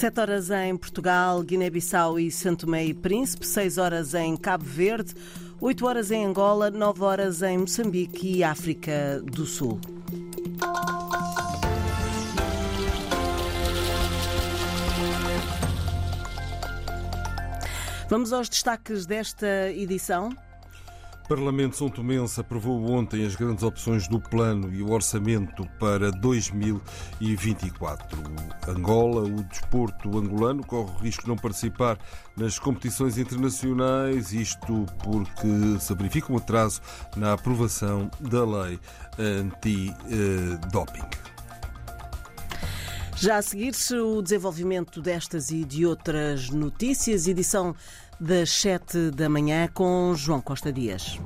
7 0.00 0.18
horas 0.18 0.50
em 0.50 0.74
Portugal, 0.78 1.42
Guiné-Bissau 1.42 2.18
e 2.18 2.30
Santo 2.30 2.64
Tomé 2.64 2.86
e 2.86 2.94
Príncipe, 2.94 3.46
6 3.46 3.76
horas 3.76 4.14
em 4.14 4.34
Cabo 4.34 4.64
Verde, 4.64 5.12
8 5.60 5.86
horas 5.86 6.10
em 6.10 6.24
Angola, 6.24 6.70
9 6.70 7.02
horas 7.02 7.42
em 7.42 7.58
Moçambique 7.58 8.36
e 8.38 8.42
África 8.42 9.20
do 9.22 9.44
Sul. 9.44 9.78
Vamos 18.08 18.32
aos 18.32 18.48
destaques 18.48 19.04
desta 19.04 19.70
edição. 19.70 20.30
Parlamento 21.30 21.76
São 21.76 21.88
Tomense 21.88 22.40
aprovou 22.40 22.90
ontem 22.90 23.24
as 23.24 23.36
grandes 23.36 23.62
opções 23.62 24.08
do 24.08 24.18
plano 24.18 24.74
e 24.74 24.82
o 24.82 24.90
orçamento 24.90 25.64
para 25.78 26.10
2024. 26.10 28.20
Angola, 28.66 29.22
o 29.22 29.44
desporto 29.44 30.18
angolano, 30.18 30.66
corre 30.66 30.90
o 30.90 30.98
risco 30.98 31.22
de 31.22 31.28
não 31.28 31.36
participar 31.36 31.96
nas 32.36 32.58
competições 32.58 33.16
internacionais, 33.16 34.32
isto 34.32 34.84
porque 35.04 35.78
se 35.78 35.94
verifica 35.94 36.32
um 36.32 36.36
atraso 36.36 36.80
na 37.14 37.34
aprovação 37.34 38.10
da 38.18 38.44
lei 38.44 38.80
anti-doping. 39.16 41.06
Já 43.14 43.36
a 43.36 43.42
seguir-se 43.42 43.94
o 43.94 44.20
desenvolvimento 44.20 45.00
destas 45.00 45.52
e 45.52 45.64
de 45.64 45.86
outras 45.86 46.50
notícias, 46.50 47.28
edição 47.28 47.76
das 48.20 48.50
7 48.50 49.10
da 49.10 49.28
manhã 49.28 49.68
com 49.72 50.12
João 50.14 50.40
Costa 50.42 50.70
Dias. 50.70 51.18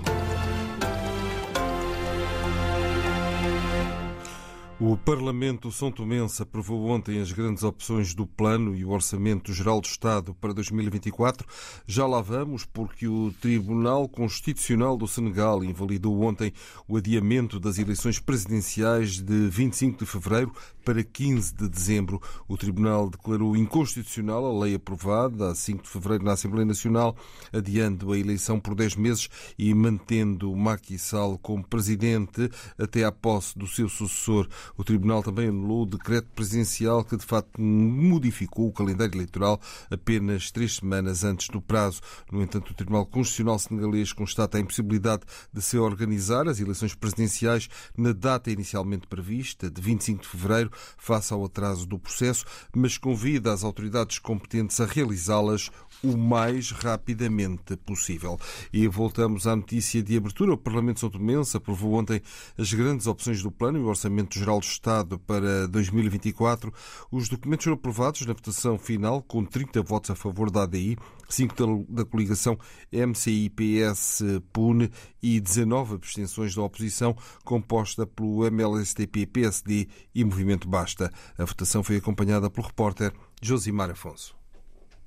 O 4.81 4.97
Parlamento 4.97 5.71
São 5.71 5.93
Tomense 5.93 6.43
aprovou 6.43 6.89
ontem 6.89 7.21
as 7.21 7.31
grandes 7.31 7.63
opções 7.63 8.13
do 8.13 8.27
Plano 8.27 8.75
e 8.75 8.85
o 8.85 8.91
Orçamento 8.91 9.53
Geral 9.53 9.81
do 9.81 9.87
Estado 9.87 10.35
para 10.35 10.53
2024. 10.53 11.47
Já 11.87 12.05
lá 12.09 12.21
vamos, 12.21 12.65
porque 12.65 13.07
o 13.07 13.33
Tribunal 13.41 14.09
Constitucional 14.09 14.97
do 14.97 15.07
Senegal 15.07 15.63
invalidou 15.63 16.21
ontem 16.23 16.53
o 16.89 16.97
adiamento 16.97 17.61
das 17.61 17.79
eleições 17.79 18.19
presidenciais 18.19 19.21
de 19.23 19.49
25 19.49 20.01
de 20.01 20.11
fevereiro 20.11 20.53
para 20.85 21.05
15 21.05 21.55
de 21.55 21.69
dezembro. 21.69 22.21
O 22.49 22.57
Tribunal 22.57 23.09
declarou 23.09 23.57
inconstitucional 23.57 24.45
a 24.45 24.65
lei 24.65 24.75
aprovada 24.75 25.53
a 25.53 25.55
5 25.55 25.85
de 25.85 25.89
fevereiro 25.89 26.25
na 26.25 26.33
Assembleia 26.33 26.67
Nacional, 26.67 27.17
adiando 27.53 28.13
a 28.13 28.19
eleição 28.19 28.59
por 28.59 28.75
10 28.75 28.97
meses 28.97 29.29
e 29.57 29.73
mantendo 29.73 30.55
Macky 30.55 30.99
Sall 30.99 31.39
como 31.39 31.65
presidente 31.65 32.51
até 32.77 33.05
à 33.05 33.13
posse 33.13 33.57
do 33.57 33.69
seu 33.69 33.89
sucessor. 33.89 34.49
O 34.77 34.85
Tribunal 34.85 35.23
também 35.23 35.49
anulou 35.49 35.83
o 35.83 35.87
decreto 35.87 36.29
presidencial 36.35 37.05
que, 37.05 37.17
de 37.17 37.25
facto, 37.25 37.61
modificou 37.61 38.69
o 38.69 38.73
calendário 38.73 39.15
eleitoral 39.15 39.61
apenas 39.91 40.51
três 40.51 40.77
semanas 40.77 41.25
antes 41.25 41.49
do 41.49 41.61
prazo. 41.61 42.01
No 42.31 42.43
entanto, 42.43 42.71
o 42.71 42.75
Tribunal 42.75 43.07
Constitucional 43.07 43.59
Senegalês 43.59 44.13
constata 44.13 44.59
a 44.59 44.61
impossibilidade 44.61 45.23
de 45.53 45.63
se 45.63 45.79
organizar 45.79 46.49
as 46.49 46.61
eleições 46.61 46.95
presidenciais 46.95 47.69
na 47.97 48.13
data 48.13 48.51
inicialmente 48.51 49.07
prevista, 49.07 49.71
de 49.71 49.81
25 49.81 50.23
de 50.23 50.29
fevereiro, 50.29 50.71
face 50.97 51.33
ao 51.33 51.45
atraso 51.45 51.87
do 51.87 51.99
processo, 51.99 52.45
mas 52.75 52.99
convida 52.99 53.53
as 53.53 53.65
autoridades 53.65 54.19
competentes 54.19 54.81
a 54.81 54.87
realizá-las 54.87 55.71
o 56.03 56.17
mais 56.17 56.71
rapidamente 56.71 57.77
possível. 57.77 58.39
E 58.73 58.87
voltamos 58.87 59.47
à 59.47 59.57
notícia 59.57 60.03
de 60.03 60.17
abertura. 60.17 60.53
O 60.53 60.59
Parlamento 60.59 61.01
São 61.01 61.11
Tomense 61.11 61.57
aprovou 61.57 61.95
ontem 61.95 62.21
as 62.59 62.73
grandes 62.73 63.07
opções 63.07 63.43
do 63.43 63.51
Plano 63.51 63.79
e 63.79 63.81
o 63.83 63.87
Orçamento 63.87 64.39
Geral 64.39 64.54
do 64.59 64.65
Estado 64.65 65.19
para 65.19 65.67
2024. 65.69 66.73
Os 67.11 67.29
documentos 67.29 67.65
foram 67.65 67.77
aprovados 67.77 68.27
na 68.27 68.33
votação 68.33 68.79
final 68.79 69.23
com 69.23 69.45
30 69.45 69.83
votos 69.83 70.11
a 70.11 70.15
favor 70.15 70.51
da 70.51 70.63
ADI, 70.63 70.97
5 71.29 71.87
da 71.89 72.05
coligação 72.05 72.59
MCI-PS-PUN 72.93 74.89
e 75.23 75.41
19 75.41 75.95
abstenções 75.95 76.55
da 76.55 76.63
oposição, 76.63 77.17
composta 77.45 78.07
pelo 78.07 78.47
MLSTP-PSD 78.47 79.89
e 80.15 80.25
Movimento 80.25 80.69
Basta. 80.69 81.13
A 81.39 81.45
votação 81.45 81.83
foi 81.83 81.97
acompanhada 81.97 82.51
pelo 82.51 82.67
repórter 82.67 83.13
Josimar 83.43 83.91
Afonso. 83.91 84.37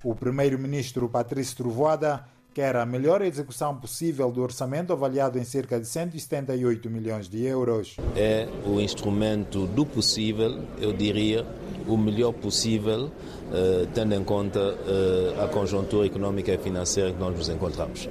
O 0.04 0.16
primeiro-ministro 0.16 1.10
Patrício 1.10 1.58
Trovoada 1.58 2.37
quer 2.58 2.76
a 2.76 2.88
melhor 2.88 3.22
execução 3.22 3.76
possível 3.76 4.32
do 4.32 4.42
orçamento 4.42 4.92
avaliado 4.92 5.38
em 5.38 5.44
cerca 5.44 5.80
de 5.80 5.86
178 5.86 6.90
milhões 6.90 7.30
de 7.30 7.46
euros. 7.46 7.98
É 8.16 8.50
o 8.66 8.82
instrumento 8.82 9.68
do 9.68 9.86
possível, 9.86 10.64
eu 10.80 10.92
diria, 10.92 11.46
o 11.88 11.96
melhor 11.96 12.34
possível, 12.34 13.12
eh, 13.54 13.88
tendo 13.94 14.16
em 14.16 14.24
conta 14.24 14.60
eh, 14.60 15.44
a 15.44 15.48
conjuntura 15.48 16.08
económica 16.08 16.52
e 16.52 16.58
financeira 16.58 17.14
que 17.14 17.20
nós 17.20 17.38
nos 17.38 17.48
encontramos. 17.48 18.10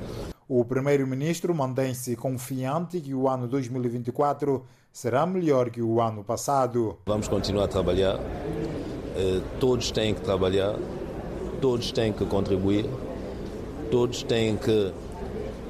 O 0.48 0.64
primeiro-ministro 0.64 1.52
mantém-se 1.52 2.14
confiante 2.14 3.00
que 3.00 3.12
o 3.12 3.28
ano 3.28 3.48
2024 3.48 4.64
será 4.92 5.26
melhor 5.26 5.70
que 5.70 5.82
o 5.82 6.00
ano 6.00 6.22
passado. 6.22 6.98
Vamos 7.04 7.26
continuar 7.26 7.64
a 7.64 7.68
trabalhar, 7.68 8.20
eh, 9.16 9.40
todos 9.58 9.90
têm 9.90 10.14
que 10.14 10.20
trabalhar, 10.20 10.76
todos 11.60 11.90
têm 11.90 12.12
que 12.12 12.24
contribuir, 12.26 12.88
todos 13.90 14.22
têm 14.22 14.56
que 14.56 14.92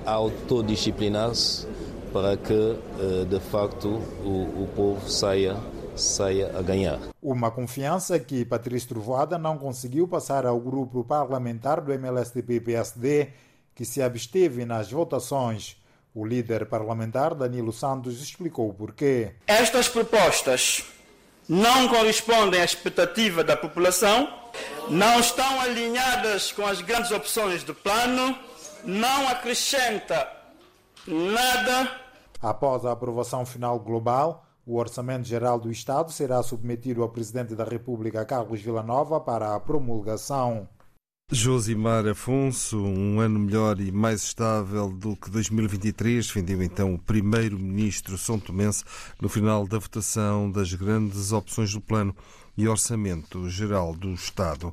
autodisciplinar-se 0.04 1.66
para 2.12 2.36
que, 2.36 2.76
de 3.28 3.40
facto, 3.40 3.88
o, 4.24 4.62
o 4.62 4.68
povo 4.74 5.08
saia 5.10 5.56
saia 5.96 6.52
a 6.56 6.62
ganhar. 6.62 6.98
Uma 7.22 7.50
confiança 7.50 8.18
que 8.18 8.44
Patrício 8.44 8.90
Trovoada 8.90 9.38
não 9.38 9.58
conseguiu 9.58 10.06
passar 10.06 10.46
ao 10.46 10.60
grupo 10.60 11.02
parlamentar 11.04 11.80
do 11.80 11.92
MLSTP-PSD, 11.92 13.28
que 13.74 13.84
se 13.84 14.02
absteve 14.02 14.64
nas 14.64 14.90
votações. 14.90 15.76
O 16.14 16.24
líder 16.24 16.66
parlamentar, 16.66 17.34
Danilo 17.34 17.72
Santos, 17.72 18.22
explicou 18.22 18.70
o 18.70 18.74
porquê. 18.74 19.32
Estas 19.46 19.88
propostas 19.88 20.84
não 21.48 21.88
correspondem 21.88 22.60
à 22.60 22.64
expectativa 22.64 23.44
da 23.44 23.56
população, 23.56 24.28
não 24.88 25.20
estão 25.20 25.60
alinhadas 25.60 26.52
com 26.52 26.66
as 26.66 26.80
grandes 26.80 27.10
opções 27.10 27.62
do 27.62 27.74
plano, 27.74 28.36
não 28.84 29.28
acrescenta 29.28 30.28
nada. 31.06 31.90
Após 32.40 32.84
a 32.84 32.92
aprovação 32.92 33.46
final 33.46 33.78
global, 33.78 34.46
o 34.66 34.76
Orçamento 34.76 35.26
Geral 35.26 35.58
do 35.58 35.70
Estado 35.70 36.10
será 36.10 36.42
submetido 36.42 37.02
ao 37.02 37.08
Presidente 37.08 37.54
da 37.54 37.64
República, 37.64 38.24
Carlos 38.24 38.60
Villanova, 38.60 39.20
para 39.20 39.54
a 39.54 39.60
promulgação. 39.60 40.68
Josimar 41.28 42.06
Afonso, 42.06 42.78
um 42.78 43.18
ano 43.18 43.40
melhor 43.40 43.80
e 43.80 43.90
mais 43.90 44.22
estável 44.22 44.88
do 44.88 45.16
que 45.16 45.28
2023, 45.28 46.24
defendeu 46.24 46.62
então 46.62 46.94
o 46.94 46.98
primeiro-ministro 47.00 48.16
São 48.16 48.38
Tomense 48.38 48.84
no 49.20 49.28
final 49.28 49.66
da 49.66 49.76
votação 49.76 50.48
das 50.48 50.72
grandes 50.72 51.32
opções 51.32 51.72
do 51.72 51.80
Plano 51.80 52.14
e 52.56 52.68
Orçamento 52.68 53.50
Geral 53.50 53.92
do 53.92 54.14
Estado. 54.14 54.70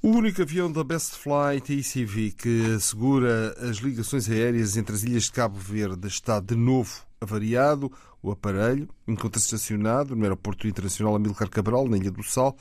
O 0.00 0.10
único 0.10 0.42
avião 0.42 0.70
da 0.70 0.84
Best 0.84 1.16
Flight 1.16 1.72
ICV 1.72 2.30
que 2.38 2.74
assegura 2.76 3.56
as 3.68 3.78
ligações 3.78 4.30
aéreas 4.30 4.76
entre 4.76 4.94
as 4.94 5.02
ilhas 5.02 5.24
de 5.24 5.32
Cabo 5.32 5.58
Verde 5.58 6.06
está 6.06 6.38
de 6.38 6.54
novo 6.54 7.02
avariado. 7.20 7.90
O 8.22 8.30
aparelho 8.30 8.88
encontra-se 9.08 9.46
estacionado 9.46 10.14
no 10.14 10.22
Aeroporto 10.22 10.68
Internacional 10.68 11.16
Amílcar 11.16 11.50
Cabral, 11.50 11.88
na 11.88 11.96
Ilha 11.96 12.12
do 12.12 12.22
Sal, 12.22 12.56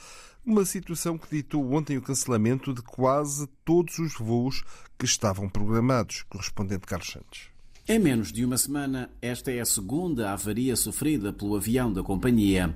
uma 0.45 0.65
situação 0.65 1.17
que 1.17 1.29
ditou 1.29 1.73
ontem 1.73 1.97
o 1.97 2.01
cancelamento 2.01 2.73
de 2.73 2.81
quase 2.81 3.47
todos 3.63 3.97
os 3.99 4.13
voos 4.15 4.63
que 4.97 5.05
estavam 5.05 5.49
programados. 5.49 6.23
Correspondente 6.29 6.85
Carlos 6.85 7.12
Santos. 7.12 7.53
Em 7.88 8.00
menos 8.00 8.31
de 8.31 8.45
uma 8.45 8.57
semana, 8.57 9.09
esta 9.21 9.51
é 9.51 9.59
a 9.59 9.65
segunda 9.65 10.31
avaria 10.31 10.75
sofrida 10.75 11.33
pelo 11.33 11.56
avião 11.56 11.91
da 11.91 12.01
companhia. 12.01 12.73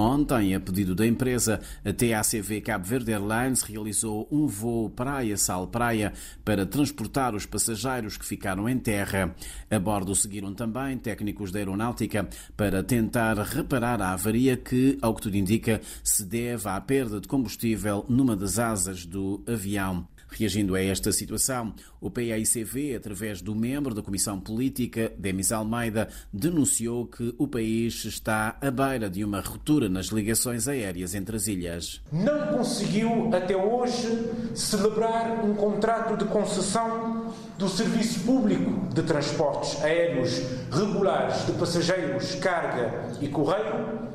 Ontem, 0.00 0.54
a 0.54 0.60
pedido 0.60 0.94
da 0.94 1.04
empresa, 1.04 1.60
a 1.84 1.92
TACV 1.92 2.60
Cabo 2.60 2.86
Verde 2.86 3.10
Airlines 3.10 3.62
realizou 3.62 4.28
um 4.30 4.46
voo 4.46 4.88
Praia-Sal-Praia 4.88 6.12
para 6.44 6.64
transportar 6.64 7.34
os 7.34 7.44
passageiros 7.44 8.16
que 8.16 8.24
ficaram 8.24 8.68
em 8.68 8.78
terra. 8.78 9.34
A 9.68 9.76
bordo 9.76 10.14
seguiram 10.14 10.54
também 10.54 10.96
técnicos 10.96 11.50
da 11.50 11.58
aeronáutica 11.58 12.28
para 12.56 12.80
tentar 12.80 13.38
reparar 13.38 14.00
a 14.00 14.12
avaria 14.12 14.56
que, 14.56 14.96
ao 15.02 15.12
que 15.16 15.22
tudo 15.22 15.36
indica, 15.36 15.80
se 16.04 16.24
deve 16.24 16.68
à 16.68 16.80
perda 16.80 17.20
de 17.20 17.26
combustível 17.26 18.06
numa 18.08 18.36
das 18.36 18.56
asas 18.60 19.04
do 19.04 19.42
avião. 19.48 20.06
Reagindo 20.30 20.74
a 20.74 20.82
esta 20.82 21.10
situação, 21.10 21.74
o 22.00 22.10
PAICV, 22.10 22.94
através 22.94 23.40
do 23.40 23.54
membro 23.54 23.94
da 23.94 24.02
Comissão 24.02 24.38
Política, 24.38 25.12
Demis 25.18 25.50
Almeida, 25.50 26.08
denunciou 26.32 27.06
que 27.06 27.34
o 27.38 27.48
país 27.48 28.04
está 28.04 28.56
à 28.60 28.70
beira 28.70 29.08
de 29.08 29.24
uma 29.24 29.40
ruptura 29.40 29.88
nas 29.88 30.06
ligações 30.06 30.68
aéreas 30.68 31.14
entre 31.14 31.36
as 31.36 31.46
ilhas. 31.46 32.02
Não 32.12 32.58
conseguiu 32.58 33.34
até 33.34 33.56
hoje 33.56 34.30
celebrar 34.54 35.44
um 35.44 35.54
contrato 35.54 36.16
de 36.16 36.30
concessão 36.30 37.34
do 37.58 37.68
Serviço 37.68 38.20
Público 38.20 38.94
de 38.94 39.02
Transportes 39.02 39.82
Aéreos 39.82 40.40
Regulares 40.70 41.46
de 41.46 41.52
Passageiros, 41.52 42.34
Carga 42.36 43.12
e 43.20 43.28
Correio 43.28 44.08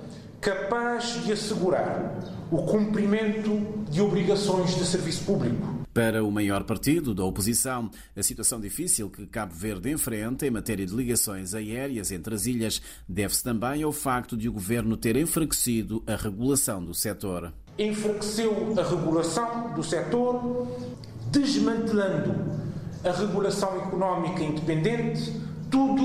capaz 0.44 1.24
de 1.24 1.32
assegurar 1.32 2.20
o 2.52 2.64
cumprimento 2.64 3.86
de 3.90 4.02
obrigações 4.02 4.76
de 4.76 4.86
serviço 4.86 5.24
público. 5.24 5.83
Para 5.94 6.24
o 6.24 6.32
maior 6.32 6.64
partido 6.64 7.14
da 7.14 7.24
oposição, 7.24 7.92
a 8.18 8.24
situação 8.24 8.60
difícil 8.60 9.12
que 9.12 9.28
Cabo 9.28 9.54
Verde 9.54 9.92
enfrenta 9.92 10.48
em 10.48 10.50
matéria 10.50 10.88
de 10.88 10.96
ligações 10.96 11.54
aéreas 11.54 12.12
entre 12.12 12.34
as 12.34 12.48
ilhas 12.48 12.82
deve-se 13.08 13.44
também 13.44 13.84
ao 13.84 13.92
facto 13.92 14.36
de 14.36 14.50
o 14.50 14.54
governo 14.54 14.98
ter 14.98 15.16
enfraquecido 15.16 16.04
a 16.08 16.16
regulação 16.16 16.84
do 16.84 16.96
setor. 16.96 17.54
Enfraqueceu 17.78 18.74
a 18.76 18.82
regulação 18.82 19.76
do 19.76 19.84
setor, 19.84 20.68
desmantelando 21.32 22.34
a 23.04 23.12
regulação 23.12 23.78
económica 23.78 24.42
independente, 24.42 25.32
tudo 25.70 26.04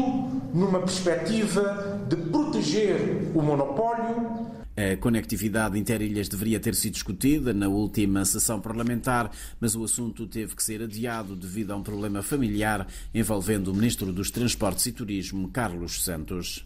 numa 0.52 0.80
perspectiva 0.80 1.98
de 2.06 2.16
proteger 2.16 3.30
o 3.34 3.40
monopólio 3.40 4.48
a 4.78 4.96
conectividade 4.96 5.76
interilhas 5.76 6.28
deveria 6.28 6.60
ter 6.60 6.72
sido 6.72 6.92
discutida 6.92 7.52
na 7.52 7.66
última 7.66 8.24
sessão 8.24 8.60
parlamentar, 8.60 9.28
mas 9.60 9.74
o 9.74 9.82
assunto 9.82 10.24
teve 10.24 10.54
que 10.54 10.62
ser 10.62 10.80
adiado 10.82 11.34
devido 11.34 11.72
a 11.72 11.76
um 11.76 11.82
problema 11.82 12.22
familiar 12.22 12.86
envolvendo 13.12 13.72
o 13.72 13.74
Ministro 13.74 14.12
dos 14.12 14.30
Transportes 14.30 14.86
e 14.86 14.92
Turismo, 14.92 15.48
Carlos 15.48 16.04
Santos. 16.04 16.64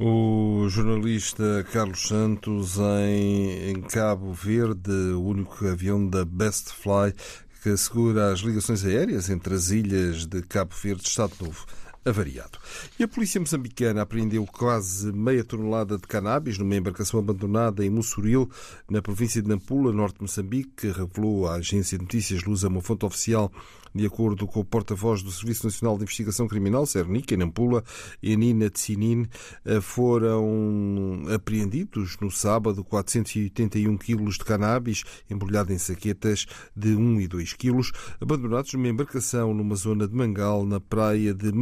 O 0.00 0.66
jornalista 0.68 1.64
Carlos 1.70 2.08
Santos 2.08 2.78
em, 3.06 3.80
Cabo 3.82 4.32
Verde, 4.32 4.90
o 4.90 5.22
único 5.22 5.64
avião 5.64 6.04
da 6.04 6.24
Best 6.24 6.72
Fly 6.72 7.14
que 7.62 7.68
assegura 7.68 8.32
as 8.32 8.40
ligações 8.40 8.84
aéreas 8.84 9.30
entre 9.30 9.54
as 9.54 9.70
ilhas 9.70 10.26
de 10.26 10.42
Cabo 10.42 10.74
Verde, 10.74 11.04
Estado 11.04 11.34
Novo 11.40 11.64
avariado. 12.04 12.58
E 12.98 13.04
a 13.04 13.08
polícia 13.08 13.40
moçambicana 13.40 14.02
apreendeu 14.02 14.44
quase 14.46 15.12
meia 15.12 15.44
tonelada 15.44 15.96
de 15.96 16.06
cannabis 16.06 16.58
numa 16.58 16.76
embarcação 16.76 17.20
abandonada 17.20 17.84
em 17.84 17.90
Mussuril, 17.90 18.50
na 18.90 19.00
província 19.00 19.40
de 19.40 19.48
Nampula, 19.48 19.92
norte 19.92 20.16
de 20.16 20.22
Moçambique, 20.22 20.88
revelou 20.88 21.46
a 21.46 21.54
agência 21.54 21.96
de 21.96 22.04
notícias 22.04 22.42
Lusa, 22.44 22.68
uma 22.68 22.82
fonte 22.82 23.06
oficial 23.06 23.52
de 23.94 24.06
acordo 24.06 24.46
com 24.46 24.60
o 24.60 24.64
porta-voz 24.64 25.22
do 25.22 25.30
Serviço 25.30 25.66
Nacional 25.66 25.96
de 25.96 26.04
Investigação 26.04 26.48
Criminal, 26.48 26.86
Cernic, 26.86 27.34
em 27.34 27.36
Nampula, 27.36 27.84
e 28.22 28.36
Nina 28.36 28.70
Tsinin, 28.70 29.26
eh, 29.64 29.80
foram 29.80 31.24
apreendidos 31.34 32.16
no 32.20 32.30
sábado 32.30 32.82
481 32.84 33.96
quilos 33.98 34.38
de 34.38 34.44
cannabis 34.44 35.04
embrulhado 35.30 35.72
em 35.72 35.78
saquetas 35.78 36.46
de 36.74 36.94
1 36.94 37.20
e 37.20 37.28
2 37.28 37.52
quilos, 37.52 37.92
abandonados 38.20 38.72
numa 38.72 38.88
embarcação 38.88 39.52
numa 39.52 39.74
zona 39.74 40.08
de 40.08 40.14
Mangal, 40.14 40.64
na 40.64 40.80
praia 40.80 41.34
de 41.34 41.52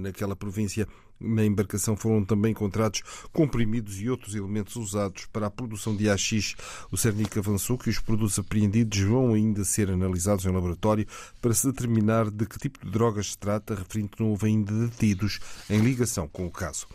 Naquela 0.00 0.36
província 0.36 0.86
na 1.20 1.44
embarcação 1.44 1.96
foram 1.96 2.24
também 2.24 2.52
encontrados 2.52 3.02
comprimidos 3.32 4.00
e 4.00 4.10
outros 4.10 4.34
elementos 4.34 4.76
usados 4.76 5.26
para 5.26 5.46
a 5.46 5.50
produção 5.50 5.96
de 5.96 6.08
AX. 6.08 6.54
O 6.90 6.96
Cernic 6.96 7.38
avançou 7.38 7.78
que 7.78 7.88
os 7.88 7.98
produtos 7.98 8.38
apreendidos 8.38 8.98
vão 9.00 9.32
ainda 9.32 9.64
ser 9.64 9.90
analisados 9.90 10.44
em 10.44 10.50
laboratório 10.50 11.06
para 11.40 11.54
se 11.54 11.66
determinar 11.66 12.30
de 12.30 12.46
que 12.46 12.58
tipo 12.58 12.84
de 12.84 12.90
drogas 12.90 13.32
se 13.32 13.38
trata, 13.38 13.74
referindo 13.74 14.10
que 14.10 14.22
não 14.22 14.30
houve 14.30 14.46
ainda 14.46 14.72
detidos 14.72 15.40
em 15.70 15.80
ligação 15.80 16.28
com 16.28 16.46
o 16.46 16.50
caso. 16.50 16.86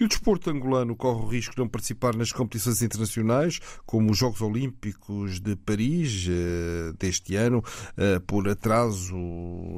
E 0.00 0.04
o 0.04 0.08
desporto 0.08 0.48
angolano 0.48 0.94
corre 0.94 1.24
o 1.24 1.26
risco 1.26 1.54
de 1.56 1.60
não 1.60 1.68
participar 1.68 2.14
nas 2.14 2.30
competições 2.30 2.80
internacionais, 2.82 3.58
como 3.84 4.12
os 4.12 4.18
Jogos 4.18 4.40
Olímpicos 4.40 5.40
de 5.40 5.56
Paris 5.56 6.26
eh, 6.28 6.92
deste 6.96 7.34
ano, 7.34 7.64
eh, 7.96 8.20
por 8.20 8.48
atraso 8.48 9.16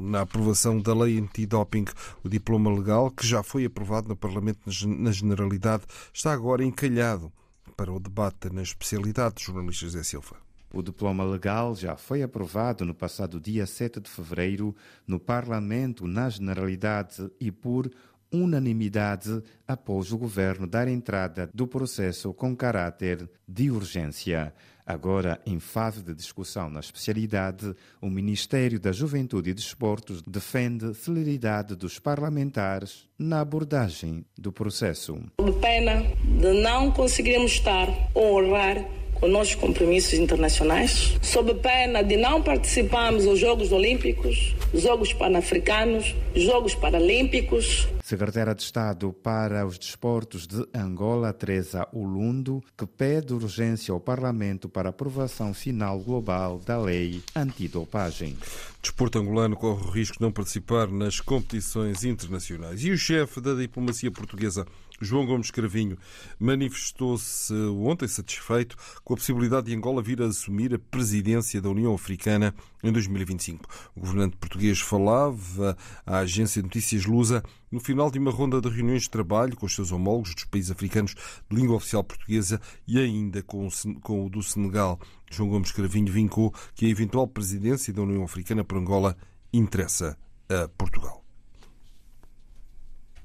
na 0.03 0.21
aprovação 0.21 0.79
da 0.79 0.93
lei 0.93 1.17
antidoping. 1.17 1.85
O 2.23 2.29
diploma 2.29 2.71
legal, 2.71 3.09
que 3.09 3.25
já 3.25 3.41
foi 3.41 3.65
aprovado 3.65 4.09
no 4.09 4.15
Parlamento 4.15 4.59
na 4.85 5.11
Generalidade, 5.11 5.85
está 6.13 6.31
agora 6.31 6.63
encalhado 6.63 7.31
para 7.75 7.91
o 7.91 7.99
debate 7.99 8.53
na 8.53 8.61
especialidade, 8.61 9.43
jornalistas 9.43 9.91
José 9.91 10.03
Silva. 10.03 10.35
O 10.73 10.81
diploma 10.81 11.23
legal 11.25 11.75
já 11.75 11.97
foi 11.97 12.23
aprovado 12.23 12.85
no 12.85 12.93
passado 12.93 13.41
dia 13.41 13.65
7 13.65 13.99
de 13.99 14.09
fevereiro 14.09 14.73
no 15.05 15.19
Parlamento 15.19 16.07
na 16.07 16.29
Generalidade 16.29 17.29
e 17.39 17.51
por 17.51 17.91
unanimidade 18.31 19.43
após 19.67 20.11
o 20.11 20.17
governo 20.17 20.65
dar 20.65 20.87
entrada 20.87 21.49
do 21.53 21.67
processo 21.67 22.33
com 22.33 22.55
caráter 22.55 23.29
de 23.47 23.69
urgência. 23.69 24.53
Agora, 24.85 25.39
em 25.45 25.59
fase 25.59 26.01
de 26.01 26.13
discussão 26.13 26.69
na 26.69 26.79
especialidade, 26.79 27.73
o 28.01 28.09
Ministério 28.09 28.79
da 28.79 28.91
Juventude 28.91 29.51
e 29.51 29.53
Desportos 29.53 30.21
defende 30.21 30.93
celeridade 30.95 31.75
dos 31.75 31.99
parlamentares 31.99 33.07
na 33.17 33.41
abordagem 33.41 34.25
do 34.37 34.51
processo. 34.51 35.17
Pena 35.61 36.01
de 36.39 36.61
não 36.61 36.91
conseguirmos 36.91 37.51
estar 37.51 37.87
ou 38.13 38.43
honrar 38.43 39.00
os 39.21 39.29
nossos 39.29 39.55
compromissos 39.55 40.13
internacionais, 40.13 41.15
sob 41.21 41.53
pena 41.55 42.01
de 42.01 42.17
não 42.17 42.41
participarmos 42.41 43.25
dos 43.25 43.39
Jogos 43.39 43.71
Olímpicos, 43.71 44.55
Jogos 44.73 45.13
Pan-Africanos, 45.13 46.15
Jogos 46.35 46.73
Paralímpicos. 46.73 47.87
Secretária 48.03 48.55
de 48.55 48.63
Estado 48.63 49.13
para 49.13 49.65
os 49.65 49.77
Desportos 49.77 50.47
de 50.47 50.65
Angola, 50.73 51.31
Teresa 51.31 51.87
Ulundo, 51.93 52.63
que 52.77 52.85
pede 52.85 53.33
urgência 53.33 53.93
ao 53.93 53.99
Parlamento 53.99 54.67
para 54.67 54.89
aprovação 54.89 55.53
final 55.53 55.99
global 55.99 56.59
da 56.59 56.77
lei 56.79 57.21
antidopagem. 57.35 58.35
Desporto 58.81 59.19
angolano 59.19 59.55
corre 59.55 59.85
o 59.85 59.91
risco 59.91 60.17
de 60.17 60.23
não 60.23 60.31
participar 60.31 60.87
nas 60.87 61.19
competições 61.19 62.03
internacionais. 62.03 62.83
E 62.83 62.89
o 62.89 62.97
chefe 62.97 63.39
da 63.39 63.53
diplomacia 63.53 64.09
portuguesa 64.09 64.65
João 65.01 65.25
Gomes 65.25 65.49
Cravinho 65.49 65.97
manifestou-se 66.39 67.53
ontem 67.53 68.07
satisfeito 68.07 68.75
com 69.03 69.13
a 69.13 69.17
possibilidade 69.17 69.67
de 69.67 69.75
Angola 69.75 70.01
vir 70.01 70.21
a 70.21 70.27
assumir 70.27 70.73
a 70.75 70.79
presidência 70.79 71.61
da 71.61 71.69
União 71.69 71.93
Africana 71.93 72.53
em 72.83 72.91
2025. 72.91 73.67
O 73.95 74.01
governante 74.01 74.37
português 74.37 74.79
falava 74.79 75.75
à 76.05 76.19
agência 76.19 76.61
de 76.61 76.67
notícias 76.67 77.05
Lusa 77.05 77.43
no 77.71 77.79
final 77.79 78.11
de 78.11 78.19
uma 78.19 78.31
ronda 78.31 78.61
de 78.61 78.69
reuniões 78.69 79.03
de 79.03 79.09
trabalho 79.09 79.55
com 79.55 79.65
os 79.65 79.73
seus 79.73 79.91
homólogos 79.91 80.35
dos 80.35 80.45
países 80.45 80.71
africanos 80.71 81.15
de 81.49 81.55
língua 81.55 81.77
oficial 81.77 82.03
portuguesa 82.03 82.61
e 82.87 82.99
ainda 82.99 83.41
com 83.41 83.67
o 83.67 84.29
do 84.29 84.43
Senegal. 84.43 84.99
João 85.31 85.49
Gomes 85.49 85.71
Cravinho 85.71 86.11
vincou 86.11 86.53
que 86.75 86.85
a 86.85 86.89
eventual 86.89 87.27
presidência 87.27 87.93
da 87.93 88.01
União 88.01 88.23
Africana 88.23 88.63
por 88.63 88.77
Angola 88.77 89.17
interessa 89.53 90.17
a 90.49 90.67
Portugal. 90.67 91.20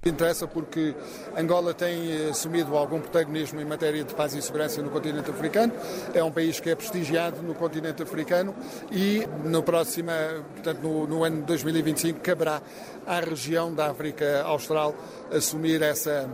Interessa 0.09 0.47
porque 0.47 0.95
Angola 1.37 1.75
tem 1.75 2.11
eh, 2.11 2.31
assumido 2.31 2.77
algum 2.77 3.01
protagonismo 3.01 3.61
em 3.61 3.65
matéria 3.65 4.05
de 4.05 4.15
paz 4.15 4.35
e 4.35 4.43
segurança 4.43 4.81
no 4.83 4.91
continente 4.91 5.31
africano. 5.31 5.73
É 6.15 6.23
um 6.23 6.31
país 6.31 6.61
que 6.61 6.71
é 6.71 6.75
prestigiado 6.75 7.43
no 7.43 7.55
continente 7.55 8.03
africano 8.03 8.55
e 8.91 9.27
no 9.45 9.63
próximo, 9.63 10.11
portanto, 10.55 10.81
no, 10.83 11.07
no 11.07 11.25
ano 11.25 11.43
2025, 11.43 12.21
caberá 12.21 12.63
à 13.07 13.21
região 13.21 13.75
da 13.75 13.91
África 13.91 14.43
Austral 14.43 14.95
assumir 15.31 15.83
essa 15.83 16.29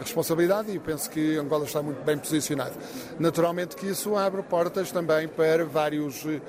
responsabilidade 0.00 0.72
e 0.72 0.78
penso 0.78 1.08
que 1.10 1.36
Angola 1.36 1.64
está 1.64 1.82
muito 1.82 2.02
bem 2.04 2.18
posicionado. 2.18 2.72
Naturalmente 3.18 3.76
que 3.76 3.86
isso 3.86 4.16
abre 4.16 4.42
portas 4.42 4.90
também 4.90 5.28
para 5.28 5.64
vários, 5.64 6.24
uh, 6.24 6.40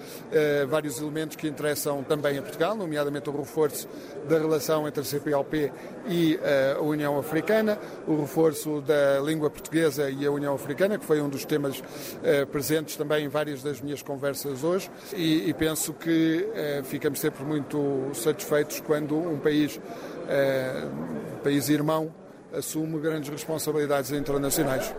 vários 0.67 0.99
elementos 0.99 1.35
que 1.35 1.47
interessam 1.47 2.03
também 2.03 2.37
a 2.37 2.41
Portugal, 2.41 2.75
nomeadamente 2.75 3.29
o 3.29 3.37
reforço 3.37 3.87
da 4.27 4.37
relação 4.37 4.87
entre 4.87 5.01
a 5.01 5.03
CPLP 5.03 5.71
e 6.07 6.35
uh, 6.35 6.79
a 6.79 6.81
União 6.81 7.17
Africana, 7.17 7.77
o 8.07 8.21
reforço 8.21 8.81
da 8.81 9.19
língua 9.19 9.49
portuguesa 9.49 10.09
e 10.09 10.25
a 10.25 10.31
União 10.31 10.53
Africana, 10.55 10.97
que 10.97 11.05
foi 11.05 11.21
um 11.21 11.29
dos 11.29 11.45
temas 11.45 11.79
uh, 11.79 12.47
presentes 12.47 12.95
também 12.95 13.25
em 13.25 13.29
várias 13.29 13.61
das 13.61 13.81
minhas 13.81 14.01
conversas 14.01 14.63
hoje, 14.63 14.89
e, 15.13 15.49
e 15.49 15.53
penso 15.53 15.93
que 15.93 16.47
ficamos 16.83 17.19
sempre 17.19 17.43
muito 17.43 18.09
satisfeitos 18.13 18.79
quando 18.79 19.15
um 19.15 19.37
país, 19.37 19.79
um 21.33 21.37
país 21.43 21.69
irmão 21.69 22.11
assume 22.53 22.99
grandes 22.99 23.29
responsabilidades 23.29 24.11
internacionais. 24.11 24.93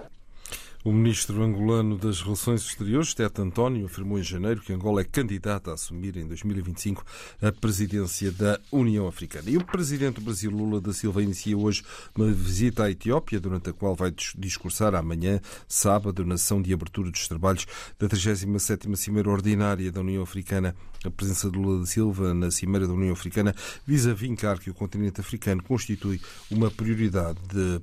O 0.85 0.91
ministro 0.91 1.41
angolano 1.45 1.97
das 1.97 2.21
Relações 2.21 2.63
Exteriores, 2.63 3.15
Tete 3.15 3.41
António, 3.41 3.87
afirmou 3.87 4.19
em 4.19 4.23
janeiro 4.25 4.61
que 4.61 4.73
Angola 4.73 5.03
é 5.03 5.05
candidata 5.05 5.71
a 5.71 5.75
assumir 5.75 6.17
em 6.17 6.27
2025 6.27 7.05
a 7.41 7.53
presidência 7.53 8.33
da 8.33 8.59
União 8.73 9.07
Africana. 9.07 9.49
E 9.49 9.57
o 9.57 9.65
presidente 9.65 10.17
do 10.17 10.23
Brasil, 10.23 10.51
Lula 10.51 10.81
da 10.81 10.93
Silva, 10.93 11.23
inicia 11.23 11.57
hoje 11.57 11.85
uma 12.17 12.33
visita 12.33 12.83
à 12.83 12.91
Etiópia, 12.91 13.39
durante 13.39 13.71
a 13.71 13.73
qual 13.73 13.95
vai 13.95 14.13
discursar 14.37 14.93
amanhã, 14.97 15.41
sábado, 15.69 16.27
na 16.27 16.37
sessão 16.37 16.61
de 16.61 16.75
abertura 16.75 17.13
dos 17.13 17.29
trabalhos 17.29 17.65
da 17.97 18.09
37ª 18.09 18.97
Cimeira 18.97 19.31
Ordinária 19.31 19.93
da 19.93 20.01
União 20.01 20.25
Africana. 20.25 20.75
A 21.05 21.11
presença 21.11 21.51
de 21.51 21.59
Lula 21.59 21.81
da 21.81 21.87
Silva 21.87 22.33
na 22.33 22.51
Cimeira 22.51 22.87
da 22.87 22.93
União 22.93 23.13
Africana 23.13 23.55
visa 23.85 24.15
vincar 24.15 24.59
que 24.61 24.71
o 24.71 24.75
continente 24.75 25.21
africano 25.21 25.61
constitui 25.63 26.21
uma 26.49 26.71
prioridade 26.71 27.39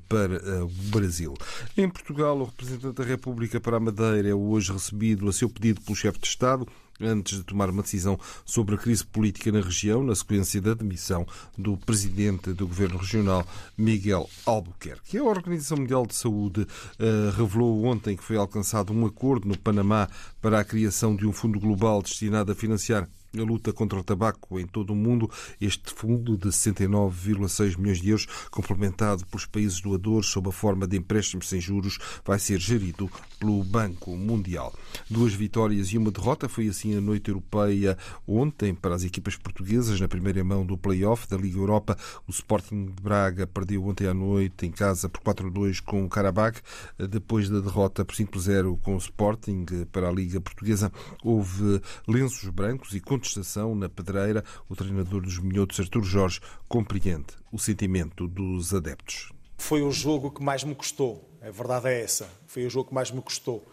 para 0.08 0.64
o 0.64 0.70
Brasil. 0.90 1.34
Em 1.78 1.90
Portugal, 1.90 2.40
o 2.40 2.46
representante 2.46 2.89
Presidente 2.90 2.96
da 2.96 3.04
República 3.04 3.60
para 3.60 3.78
a 3.78 3.80
Madeira 3.80 4.30
é 4.30 4.34
hoje 4.34 4.72
recebido 4.72 5.28
a 5.28 5.34
seu 5.34 5.50
pedido 5.50 5.82
pelo 5.82 5.96
chefe 5.96 6.20
de 6.20 6.28
Estado 6.28 6.68
antes 7.00 7.38
de 7.38 7.44
tomar 7.44 7.70
uma 7.70 7.82
decisão 7.82 8.20
sobre 8.46 8.76
a 8.76 8.78
crise 8.78 9.06
política 9.06 9.52
na 9.52 9.62
região, 9.62 10.04
na 10.04 10.14
sequência 10.16 10.62
da 10.62 10.74
demissão 10.74 11.26
do 11.58 11.78
presidente 11.78 12.52
do 12.52 12.68
governo 12.68 12.98
regional, 12.98 13.46
Miguel 13.78 14.30
Albuquerque. 14.46 15.18
A 15.18 15.24
Organização 15.24 15.78
Mundial 15.78 16.06
de 16.06 16.16
Saúde 16.16 16.62
uh, 16.62 17.38
revelou 17.38 17.86
ontem 17.86 18.18
que 18.18 18.24
foi 18.24 18.36
alcançado 18.36 18.92
um 18.92 19.06
acordo 19.06 19.48
no 19.48 19.58
Panamá 19.58 20.10
para 20.42 20.60
a 20.60 20.66
criação 20.66 21.16
de 21.16 21.26
um 21.26 21.32
fundo 21.32 21.60
global 21.60 22.02
destinado 22.02 22.52
a 22.52 22.56
financiar 22.56 23.08
a 23.38 23.42
luta 23.42 23.72
contra 23.72 24.00
o 24.00 24.04
tabaco 24.04 24.60
em 24.60 24.66
todo 24.66 24.92
o 24.92 24.96
mundo. 24.96 25.30
Este 25.60 25.94
fundo 25.94 26.38
de 26.38 26.50
69,6 26.50 27.78
milhões 27.78 28.02
de 28.02 28.10
euros, 28.10 28.28
complementado 28.50 29.26
pelos 29.28 29.46
países 29.46 29.82
doadores 29.82 30.28
sob 30.30 30.50
a 30.50 30.52
forma 30.52 30.88
de 30.88 30.98
empréstimos 30.98 31.50
sem 31.50 31.60
juros, 31.62 31.98
vai 32.26 32.40
ser 32.40 32.60
gerido 32.60 33.10
pelo 33.40 33.64
Banco 33.64 34.16
Mundial. 34.16 34.74
Duas 35.10 35.34
vitórias 35.34 35.88
e 35.90 35.98
uma 35.98 36.12
derrota 36.12 36.50
foi 36.50 36.68
assim 36.68 36.96
a 36.96 37.02
noite 37.02 37.30
europeia 37.30 37.98
ontem 38.28 38.74
para 38.74 38.96
as 38.96 39.04
equipas 39.04 39.36
portuguesas 39.36 40.00
na 40.00 40.08
primeira 40.08 40.44
mão 40.44 40.66
do 40.66 40.78
play-off 40.78 41.28
da 41.28 41.38
Liga 41.38 41.58
Europa. 41.58 41.98
O 42.28 42.32
Sporting 42.32 42.86
de 42.86 43.02
Braga 43.02 43.46
perdeu 43.48 43.86
ontem 43.86 44.08
à 44.08 44.14
noite 44.14 44.66
em 44.66 44.72
casa 44.72 45.10
por 45.10 45.22
4-2 45.22 45.82
com 45.82 46.04
o 46.04 46.10
Karabakh. 46.10 46.62
Depois 47.10 47.50
da 47.50 47.60
derrota 47.60 48.04
por 48.04 48.16
5-0 48.16 48.80
com 48.82 48.96
o 48.96 48.98
Sporting 48.98 49.66
para 49.92 50.10
a 50.10 50.12
Liga 50.12 50.42
Portuguesa, 50.42 50.92
houve 51.24 51.82
lenços 52.08 52.50
brancos 52.50 52.94
e 52.94 53.00
contestação 53.20 53.76
na 53.76 53.90
pedreira, 53.90 54.44
o 54.70 54.76
treinador 54.76 55.22
dos 55.22 55.38
Minhotos, 55.38 55.80
Artur 55.80 56.04
Jorge, 56.04 56.40
compreende 56.70 57.28
o 57.52 57.60
sentimento 57.60 58.28
dos 58.28 58.74
adeptos. 58.74 59.32
Foi 59.58 59.82
o 59.82 59.92
jogo 59.92 60.32
que 60.32 60.42
mais 60.42 60.64
me 60.64 60.74
custou, 60.74 61.30
a 61.42 61.52
verdade 61.52 61.90
é 61.90 62.02
essa. 62.02 62.30
Foi 62.48 62.66
o 62.66 62.70
jogo 62.70 62.90
que 62.90 62.96
mais 62.96 63.12
me 63.12 63.22
custou. 63.22 63.68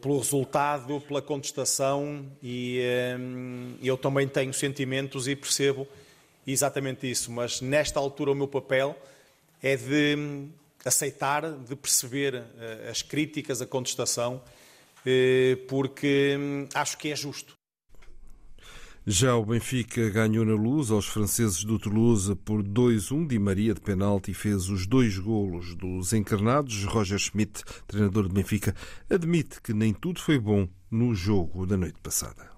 Pelo 0.00 0.18
resultado, 0.18 1.00
pela 1.00 1.22
contestação, 1.22 2.26
e 2.42 2.82
hum, 3.18 3.76
eu 3.82 3.96
também 3.96 4.28
tenho 4.28 4.52
sentimentos 4.52 5.26
e 5.26 5.34
percebo 5.34 5.86
exatamente 6.46 7.10
isso. 7.10 7.30
Mas 7.30 7.60
nesta 7.60 7.98
altura, 7.98 8.32
o 8.32 8.34
meu 8.34 8.48
papel 8.48 8.96
é 9.62 9.76
de 9.76 10.48
aceitar, 10.84 11.50
de 11.50 11.76
perceber 11.76 12.34
uh, 12.34 12.90
as 12.90 13.00
críticas, 13.00 13.62
a 13.62 13.66
contestação, 13.66 14.42
uh, 15.06 15.56
porque 15.68 16.36
hum, 16.38 16.68
acho 16.74 16.98
que 16.98 17.10
é 17.10 17.16
justo. 17.16 17.61
Já 19.04 19.34
o 19.34 19.44
Benfica 19.44 20.08
ganhou 20.10 20.44
na 20.44 20.54
luz 20.54 20.92
aos 20.92 21.08
franceses 21.08 21.64
do 21.64 21.76
Toulouse 21.76 22.36
por 22.36 22.62
2-1. 22.62 23.26
Di 23.26 23.36
Maria 23.36 23.74
de 23.74 23.80
penalti 23.80 24.32
fez 24.32 24.68
os 24.68 24.86
dois 24.86 25.18
golos 25.18 25.74
dos 25.74 26.12
encarnados. 26.12 26.84
Roger 26.84 27.18
Schmidt, 27.18 27.64
treinador 27.88 28.28
de 28.28 28.34
Benfica, 28.34 28.76
admite 29.10 29.60
que 29.60 29.74
nem 29.74 29.92
tudo 29.92 30.20
foi 30.20 30.38
bom 30.38 30.68
no 30.88 31.16
jogo 31.16 31.66
da 31.66 31.76
noite 31.76 31.98
passada. 32.00 32.51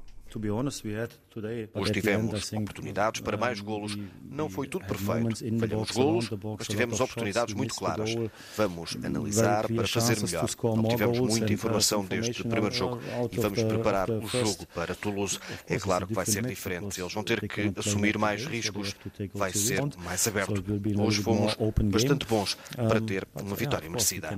Hoje 1.75 1.93
tivemos 1.93 2.53
oportunidades 2.53 3.21
para 3.21 3.37
mais 3.37 3.61
golos. 3.61 3.97
Não 4.23 4.49
foi 4.49 4.67
tudo 4.67 4.85
perfeito. 4.85 5.59
Falhamos 5.59 5.91
golos, 5.91 6.31
mas 6.59 6.67
tivemos 6.67 7.01
oportunidades 7.01 7.55
muito 7.55 7.75
claras. 7.75 8.11
Vamos 8.57 8.97
analisar 9.03 9.67
para 9.69 9.87
fazer 9.87 10.21
melhor. 10.21 10.49
Não 10.77 10.85
tivemos 10.89 11.21
muita 11.21 11.53
informação 11.53 12.05
deste 12.05 12.43
primeiro 12.43 12.75
jogo 12.75 13.01
e 13.31 13.39
vamos 13.39 13.63
preparar 13.63 14.11
o 14.11 14.27
jogo 14.27 14.67
para 14.75 14.95
Toulouse. 14.95 15.39
É 15.67 15.79
claro 15.79 16.07
que 16.07 16.15
vai 16.15 16.27
ser 16.27 16.45
diferente. 16.47 17.01
Eles 17.01 17.13
vão 17.13 17.23
ter 17.25 17.47
que 17.49 17.73
assumir 17.77 18.19
mais 18.19 18.45
riscos. 18.45 18.95
Vai 19.33 19.53
ser 19.53 19.81
mais 19.99 20.27
aberto. 20.27 20.65
Hoje 20.99 21.23
fomos 21.23 21.57
bastante 21.85 22.27
bons 22.27 22.57
para 22.75 23.01
ter 23.01 23.27
uma 23.41 23.57
vitória 23.57 23.89
merecida. 23.89 24.31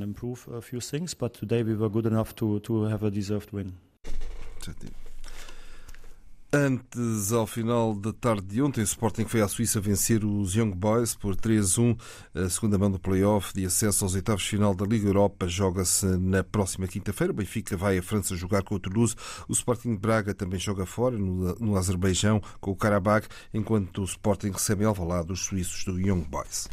Antes, 6.59 7.35
ao 7.35 7.47
final 7.47 7.95
da 7.95 8.15
tarde 8.15 8.47
de 8.47 8.63
ontem, 8.63 8.81
o 8.81 8.83
Sporting 8.83 9.27
foi 9.27 9.43
à 9.43 9.49
Suíça 9.49 9.79
vencer 9.79 10.25
os 10.25 10.55
Young 10.55 10.75
Boys 10.75 11.15
por 11.15 11.37
3-1. 11.37 11.99
A 12.35 12.49
segunda 12.49 12.79
mão 12.79 12.91
do 12.91 12.99
play-off 12.99 13.53
de 13.53 13.67
acesso 13.67 14.07
aos 14.07 14.15
oitavos 14.15 14.43
de 14.43 14.49
final 14.49 14.75
da 14.75 14.87
Liga 14.87 15.07
Europa 15.07 15.47
joga-se 15.47 16.07
na 16.07 16.43
próxima 16.43 16.89
quinta-feira. 16.89 17.31
O 17.31 17.37
Benfica 17.37 17.77
vai 17.77 17.99
à 17.99 18.03
França 18.03 18.35
jogar 18.35 18.63
com 18.63 18.75
o 18.75 18.81
Toulouse. 18.81 19.15
O 19.47 19.53
Sporting 19.53 19.97
Braga 19.97 20.33
também 20.33 20.59
joga 20.59 20.87
fora, 20.87 21.19
no, 21.19 21.55
no 21.57 21.77
Azerbaijão, 21.77 22.41
com 22.59 22.71
o 22.71 22.77
Karabakh, 22.77 23.29
enquanto 23.53 24.01
o 24.01 24.05
Sporting 24.05 24.53
recebe 24.53 24.87
Alvalade 24.87 25.27
dos 25.27 25.41
suíços 25.41 25.85
do 25.85 26.01
Young 26.01 26.23
Boys. 26.23 26.71